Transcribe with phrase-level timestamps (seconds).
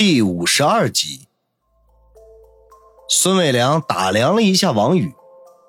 [0.00, 1.26] 第五十二集，
[3.08, 5.12] 孙伟良打量了一下王宇，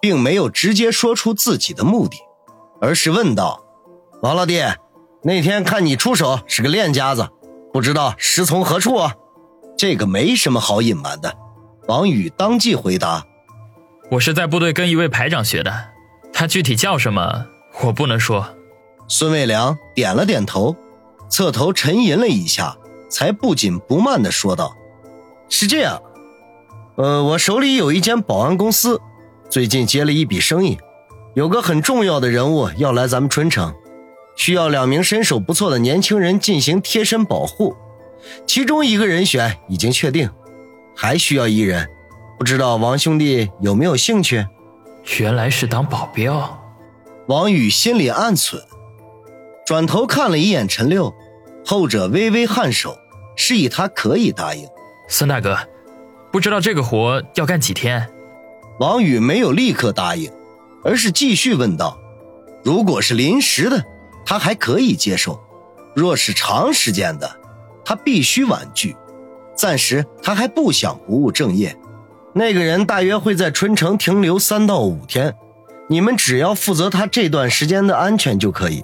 [0.00, 2.16] 并没有直接说出自己的目的，
[2.80, 3.62] 而是问道
[4.24, 4.62] ：“王老弟，
[5.24, 7.28] 那天看你出手是个练家子，
[7.70, 9.14] 不知道师从何处啊？”
[9.76, 11.36] 这个没什么好隐瞒的，
[11.86, 13.26] 王宇当即回答
[14.12, 15.90] ：“我是在部队跟一位排长学的，
[16.32, 17.44] 他具体叫什么
[17.82, 18.56] 我不能说。”
[19.06, 20.74] 孙伟良点了点头，
[21.28, 22.78] 侧头沉吟了一下。
[23.14, 24.76] 才不紧不慢地说道
[25.48, 26.02] ：“是这样，
[26.96, 29.00] 呃，我手里有一间保安公司，
[29.48, 30.76] 最近接了一笔生意，
[31.34, 33.72] 有个很重要的人物要来咱们春城，
[34.34, 37.76] 需要两名身手不错的年轻人进行贴身保护，
[38.48, 40.28] 其中一个人选已经确定，
[40.96, 41.88] 还需要一人，
[42.36, 44.44] 不知道王兄弟有没有兴趣？”
[45.20, 46.60] 原来是当保镖，
[47.28, 48.60] 王宇心里暗忖，
[49.64, 51.14] 转头看了一眼陈六，
[51.64, 52.98] 后者微微颔首。
[53.36, 54.66] 示意他可以答应，
[55.08, 55.58] 孙大哥，
[56.32, 58.08] 不知道这个活要干几天？
[58.78, 60.30] 王宇没有立刻答应，
[60.84, 61.98] 而是继续问道
[62.64, 63.84] ：“如果是临时的，
[64.24, 65.40] 他还可以接受；
[65.94, 67.30] 若是长时间的，
[67.84, 68.96] 他必须婉拒。
[69.56, 71.76] 暂时他还不想不务正业。
[72.34, 75.36] 那个人大约会在春城停留三到五天，
[75.88, 78.82] 你们只要负责他这段时间的安全就可以。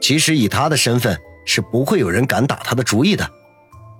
[0.00, 3.30] 其实以他的身份。”是不会有人敢打他的主意的。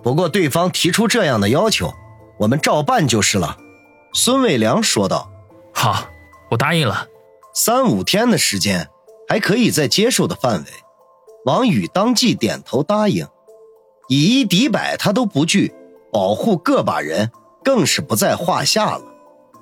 [0.02, 1.92] 不过对方提出这样的要求，
[2.38, 3.56] 我们照办就是了。”
[4.14, 5.30] 孙伟良说道。
[5.72, 6.08] “好，
[6.50, 7.06] 我答应了。
[7.54, 8.88] 三五天的时间，
[9.28, 10.70] 还可以在接受的范围。”
[11.44, 13.26] 王宇当即点头答应。
[14.08, 15.74] 以一敌百，他都不惧，
[16.12, 17.30] 保护个把人
[17.64, 19.02] 更是不在话下了。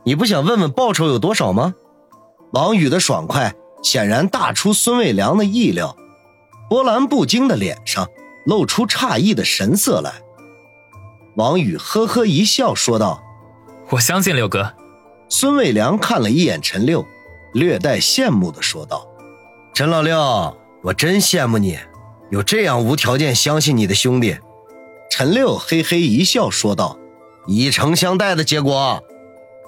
[0.04, 1.74] 你不想问问报酬有多少吗？
[2.52, 5.96] 王宇的爽快显然大出孙伟良的意料。
[6.70, 8.08] 波澜不惊的脸上
[8.46, 10.22] 露出诧异的神色来。
[11.34, 13.20] 王宇呵呵一笑，说道
[13.90, 14.72] ：“我相信六哥。”
[15.28, 17.04] 孙伟良看了一眼陈六，
[17.52, 19.04] 略带羡慕的说道
[19.74, 21.76] ：“陈老六，我真羡慕你，
[22.30, 24.38] 有这样无条件相信你的兄弟。”
[25.10, 26.96] 陈六嘿嘿一笑，说道
[27.48, 29.02] ：“以诚相待的结果。”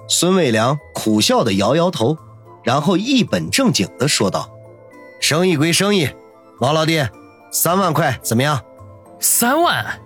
[0.07, 2.17] 孙伟良苦笑的摇摇头，
[2.63, 4.49] 然后一本正经的说道
[5.19, 6.07] ：“生意归生意。”
[6.63, 7.05] 王老弟，
[7.51, 8.63] 三万块怎么样？
[9.19, 9.99] 三万！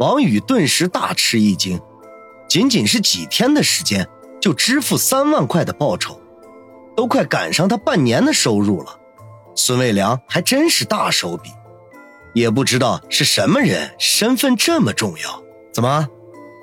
[0.00, 1.80] 王宇顿时大吃一惊，
[2.48, 4.08] 仅仅是几天的时间
[4.40, 6.20] 就支付三万块的报酬，
[6.96, 8.98] 都快赶上他半年的收入了。
[9.54, 11.50] 孙卫良还真是大手笔，
[12.34, 15.40] 也不知道是什么人，身份这么重要。
[15.72, 16.08] 怎么，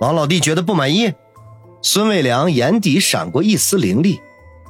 [0.02, 1.14] 王老弟觉得不满意？
[1.82, 4.20] 孙卫良眼底闪过一丝凌厉，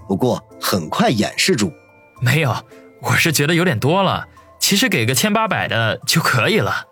[0.07, 1.73] 不过很快掩饰住，
[2.21, 2.55] 没有，
[3.01, 4.27] 我是觉得有点多了。
[4.59, 6.85] 其实给个千八百的就可以了。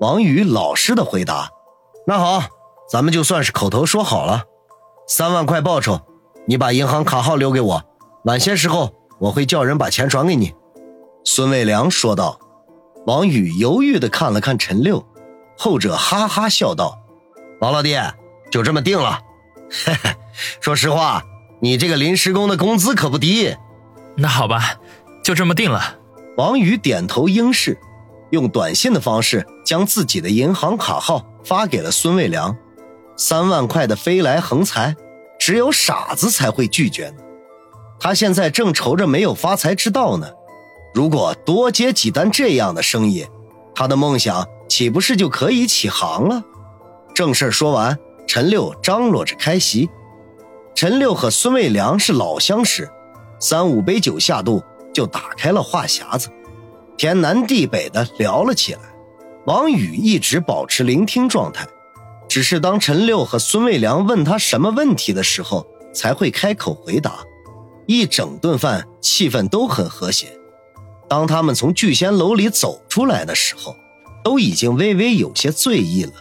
[0.00, 1.50] 王宇老实的回答
[2.06, 2.42] ：“那好，
[2.90, 4.44] 咱们就算是口头说好了，
[5.06, 6.00] 三万块报酬，
[6.46, 7.84] 你把银行卡号留给我，
[8.24, 10.54] 晚些时候我会叫人把钱转给你。”
[11.24, 12.38] 孙卫良说道。
[13.04, 15.04] 王宇犹豫的看了看陈六，
[15.58, 17.00] 后者哈哈笑道
[17.60, 17.96] ：“王老弟，
[18.48, 19.18] 就这么定了。
[19.84, 20.14] 嘿嘿，
[20.60, 21.24] 说实话，
[21.60, 23.56] 你这个临时工的工资可不低。
[24.16, 24.76] 那好吧，
[25.24, 25.96] 就这么定了。”
[26.36, 27.78] 王宇点头应是，
[28.30, 32.56] 用短信的方式将自己的银行卡号发给了孙卫良。
[33.16, 34.96] 三万块的飞来横财，
[35.38, 37.16] 只有傻子才会拒绝呢。
[38.00, 40.26] 他现在正愁着没有发财之道呢。
[40.94, 43.26] 如果多接几单这样的生意，
[43.74, 46.42] 他的梦想岂不是就可以起航了？
[47.14, 49.88] 正事说完，陈六张罗着开席。
[50.74, 52.90] 陈六和孙卫良是老相识，
[53.38, 54.62] 三五杯酒下肚。
[54.92, 56.28] 就打开了话匣子，
[56.96, 58.80] 天南地北的聊了起来。
[59.46, 61.66] 王宇一直保持聆听状态，
[62.28, 67.24] 只是当陈六和孙卫良问他什么问题的时候，才会开口回答。
[67.86, 70.28] 一整顿饭气氛都很和谐。
[71.08, 73.74] 当他们从聚仙楼里走出来的时候，
[74.22, 76.12] 都已经微微有些醉意了。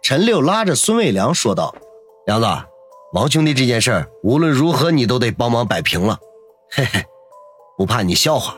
[0.00, 1.74] 陈六拉着孙卫良说道
[2.26, 2.46] ：“梁子，
[3.12, 6.18] 王兄弟这件事无论如何你都得帮忙摆平了。”
[6.70, 7.04] 嘿嘿。
[7.82, 8.54] 不怕你笑话，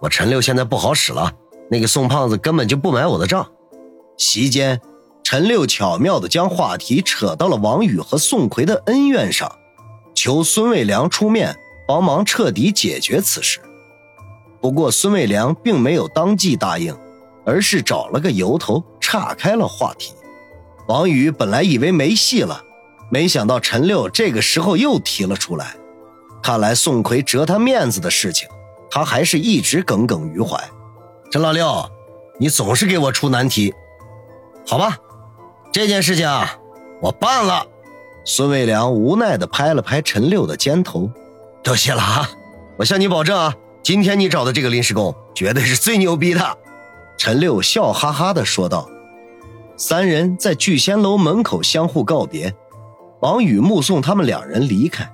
[0.00, 1.30] 我陈六现在不好使了。
[1.70, 3.46] 那个宋胖子根本就不买我的账。
[4.16, 4.80] 席间，
[5.22, 9.58] 陈六巧妙地将话题扯到了王宇和宋奎的恩怨上，
[10.14, 11.54] 求孙卫良出面
[11.86, 13.60] 帮忙彻底解决此事。
[14.62, 16.96] 不过，孙卫良并没有当即答应，
[17.44, 20.14] 而是找了个由头岔开了话题。
[20.88, 22.64] 王宇本来以为没戏了，
[23.10, 25.76] 没想到陈六这个时候又提了出来。
[26.42, 28.48] 看来宋奎折他面子的事情。
[28.94, 30.62] 他还是一直耿耿于怀。
[31.30, 31.90] 陈老六，
[32.38, 33.72] 你总是给我出难题。
[34.66, 34.98] 好吧，
[35.72, 36.58] 这件事情啊，
[37.00, 37.66] 我办了。
[38.26, 41.10] 孙卫良无奈地拍了拍陈六的肩头，
[41.62, 42.30] 多谢了啊！
[42.76, 46.58] 我向你保证啊，今天你找的这个临时工绝对是最牛逼的。
[47.16, 48.90] 陈六笑哈哈地说道。
[49.74, 52.54] 三人在聚仙楼门口相互告别，
[53.20, 55.10] 王宇目送他们两人离开，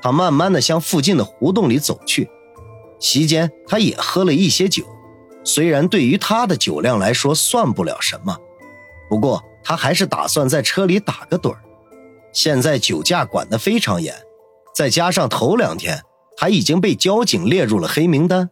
[0.00, 2.30] 他慢慢地向附近的胡同里走去。
[2.98, 4.84] 席间，他也喝了一些酒，
[5.44, 8.36] 虽然对于他的酒量来说算不了什么，
[9.08, 11.60] 不过他还是打算在车里打个盹儿。
[12.32, 14.14] 现在酒驾管得非常严，
[14.74, 16.02] 再加上头两天
[16.36, 18.50] 他已经被交警列入了黑名单，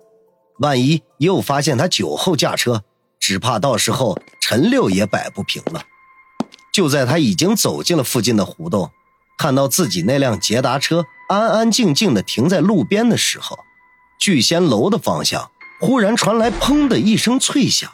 [0.61, 2.82] 万一又发现他酒后驾车，
[3.20, 5.82] 只怕到时候陈六也摆不平了。
[6.73, 8.90] 就在他已经走进了附近的胡同，
[9.38, 13.58] 看到自己那辆捷达车安安静静地停在路边的时候，
[14.25, 17.93] 聚仙楼的方向忽然传来“砰”的一声脆响。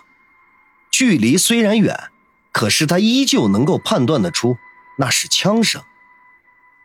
[0.89, 2.05] 距离虽然远，
[2.53, 4.57] 可是他依旧能够判断得出。
[4.99, 5.83] 那是枪声。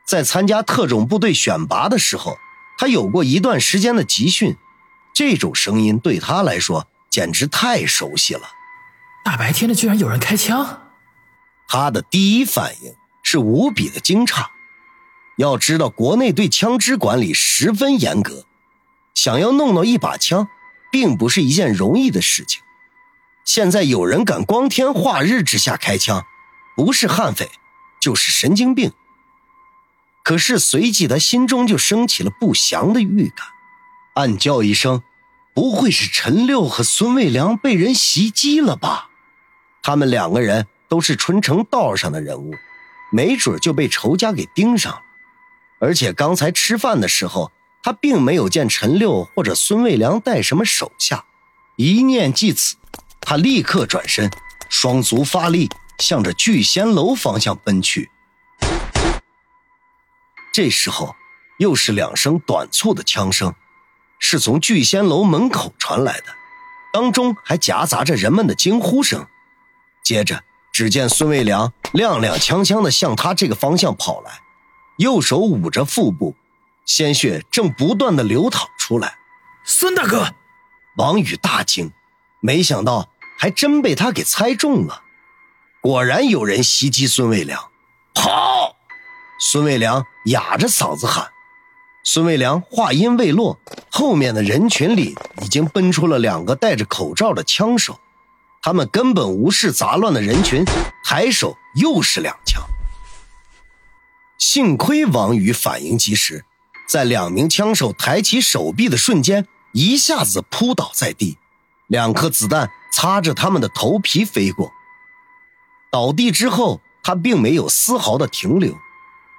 [0.07, 2.39] 在参加特种部队选拔的时候，
[2.79, 4.55] 他有过一段时间的集训，
[5.13, 8.49] 这种声音对他来说简直太熟悉了。
[9.23, 10.89] 大白天的，居然有人开枪！
[11.67, 14.47] 他的第一反应是无比的惊诧。
[15.37, 18.47] 要知道，国内对枪支管理十分严格，
[19.15, 20.47] 想要弄到一把枪，
[20.91, 22.61] 并不是一件容易的事情。
[23.43, 26.23] 现在有人敢光天化日之下开枪，
[26.75, 27.49] 不是悍匪。
[27.97, 28.91] 就是神经病。
[30.23, 33.47] 可是随即他心中就升起了不祥的预感，
[34.13, 35.01] 暗叫一声
[35.55, 39.09] ：“不会是陈六和孙卫良被人袭击了吧？
[39.81, 42.53] 他们两个人都是春城道上的人物，
[43.11, 45.01] 没准就被仇家给盯上了。
[45.79, 47.51] 而且刚才吃饭的时候，
[47.85, 51.23] 他并没有见陈六或者孙卫良带什么手下。
[51.75, 52.77] 一念即此，
[53.21, 54.31] 他立刻转身，
[54.67, 58.09] 双足发力。”向着聚仙楼方向奔去。
[60.53, 61.15] 这时候，
[61.57, 63.55] 又是两声短促的枪声，
[64.19, 66.25] 是从聚仙楼门口传来的，
[66.91, 69.25] 当中还夹杂着人们的惊呼声。
[70.03, 70.43] 接着，
[70.73, 74.41] 只见孙卫良踉踉跄跄地向他这个方向跑来，
[74.97, 76.35] 右手捂着腹部，
[76.85, 79.17] 鲜血正不断的流淌出来。
[79.63, 80.35] 孙大哥，
[80.97, 81.91] 王宇大惊，
[82.39, 85.01] 没想到还真被他给猜中了。
[85.81, 87.71] 果然有人袭击孙卫良，
[88.13, 88.75] 跑！
[89.39, 91.31] 孙卫良哑着嗓子喊。
[92.03, 93.59] 孙卫良话音未落，
[93.89, 97.99] 后面的人群里已经奔出了两个戴着口罩的枪手，
[98.61, 100.63] 他们根本无视杂乱的人群，
[101.03, 102.61] 抬手又是两枪。
[104.37, 106.45] 幸亏王宇反应及时，
[106.87, 111.37] 在两名枪手抬起手臂的瞬间，一下子扑倒在地，
[111.87, 114.71] 两颗子弹擦着他们的头皮飞过。
[115.91, 118.77] 倒地之后，他并没有丝毫的停留，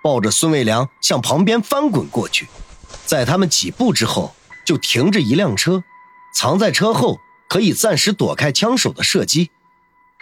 [0.02, 2.48] 抱着孙卫良向旁边翻滚过去，
[3.04, 4.34] 在他们几步之后，
[4.64, 5.84] 就停着一辆车，
[6.34, 9.50] 藏在车后，可以暂时躲开枪手的射击。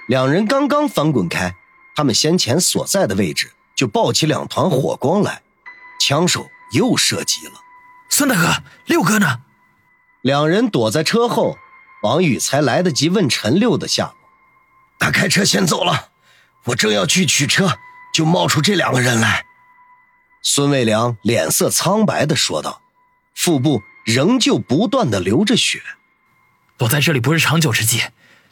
[0.09, 1.55] 两人刚刚翻滚开，
[1.97, 5.43] 他们先前所在的位置就爆起两团火光来，
[6.01, 7.53] 枪手又射击了。
[8.11, 9.41] 孙大哥，六哥呢？
[10.23, 11.59] 两人躲在车后，
[12.03, 14.15] 王宇才来得及问陈六的下落。
[14.99, 16.11] 他开车先走了。
[16.67, 17.79] 我正要去取车，
[18.15, 19.45] 就冒出这两个人来。
[20.43, 22.81] 孙卫良脸色苍白的说道，
[23.35, 25.83] 腹部仍旧不断的流着血。
[26.79, 28.03] 躲在这里不是长久之计，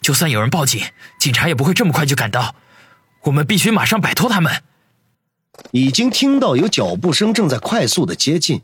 [0.00, 0.85] 就算有人报警，
[1.19, 2.55] 警察也不会这么快就赶到。
[3.23, 4.62] 我们必须马上摆脱他们。
[5.71, 8.62] 已经听到有脚步声正在快速的接近，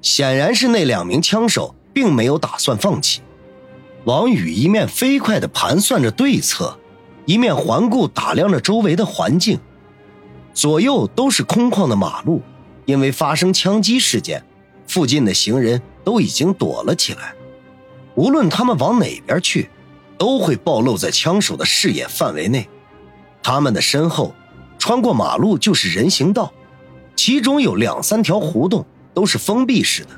[0.00, 3.20] 显然是那两名枪手并没有打算放弃。
[4.04, 6.78] 王宇一面飞快的盘算着对策。
[7.24, 9.60] 一面环顾打量着周围的环境，
[10.52, 12.42] 左右都是空旷的马路，
[12.84, 14.42] 因为发生枪击事件，
[14.88, 17.32] 附近的行人都已经躲了起来。
[18.16, 19.70] 无论他们往哪边去，
[20.18, 22.68] 都会暴露在枪手的视野范围内。
[23.40, 24.34] 他们的身后，
[24.82, 26.52] 穿过马路就是人行道，
[27.14, 28.84] 其中有两三条胡同
[29.14, 30.10] 都是封闭式的，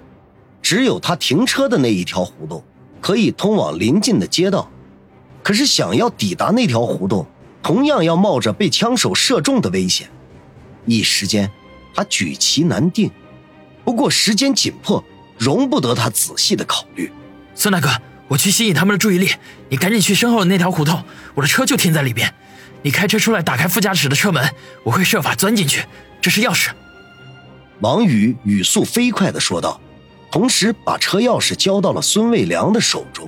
[0.62, 2.64] 只有他停车的那一条胡同
[2.98, 4.70] 可以通往邻近的街道。
[5.42, 7.26] 可是，想要抵达那条胡同，
[7.62, 10.08] 同样要冒着被枪手射中的危险。
[10.86, 11.50] 一时间，
[11.94, 13.10] 他举棋难定。
[13.84, 15.04] 不过时间紧迫，
[15.36, 17.12] 容不得他仔细的考虑。
[17.54, 17.90] 孙大哥，
[18.28, 19.28] 我去吸引他们的注意力，
[19.68, 21.04] 你赶紧去身后的那条胡同，
[21.34, 22.34] 我的车就停在里边。
[22.84, 24.46] 你开车出来，打开副驾驶的车门，
[24.82, 25.86] 我会设法钻进去。
[26.20, 26.68] 这是钥匙。
[27.80, 29.80] 王宇语速飞快的说道，
[30.30, 33.26] 同时把车钥匙交到了孙卫良的手中。